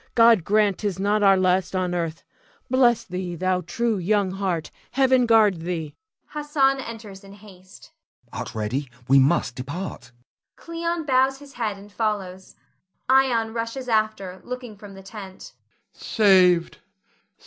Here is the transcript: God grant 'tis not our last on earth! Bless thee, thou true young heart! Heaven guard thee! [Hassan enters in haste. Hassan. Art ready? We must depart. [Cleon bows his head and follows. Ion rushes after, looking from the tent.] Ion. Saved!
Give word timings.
God 0.15 0.43
grant 0.43 0.79
'tis 0.79 0.97
not 0.97 1.21
our 1.21 1.37
last 1.37 1.75
on 1.75 1.93
earth! 1.93 2.23
Bless 2.71 3.03
thee, 3.03 3.35
thou 3.35 3.61
true 3.61 3.99
young 3.99 4.31
heart! 4.31 4.71
Heaven 4.93 5.27
guard 5.27 5.57
thee! 5.59 5.93
[Hassan 6.25 6.79
enters 6.79 7.23
in 7.23 7.33
haste. 7.33 7.91
Hassan. 8.31 8.39
Art 8.39 8.55
ready? 8.55 8.89
We 9.07 9.19
must 9.19 9.53
depart. 9.53 10.11
[Cleon 10.55 11.05
bows 11.05 11.37
his 11.37 11.53
head 11.53 11.77
and 11.77 11.91
follows. 11.91 12.55
Ion 13.09 13.53
rushes 13.53 13.87
after, 13.87 14.41
looking 14.43 14.75
from 14.75 14.95
the 14.95 15.03
tent.] 15.03 15.53
Ion. 15.93 16.01
Saved! 16.01 16.77